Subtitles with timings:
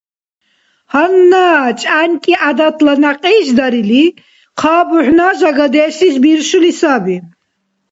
[0.91, 1.45] Гьанна
[1.79, 4.05] чӏянкӏи, гӏядатла някьиш дарили,
[4.59, 7.17] хъа бухӏна жагадешлис биршули саби.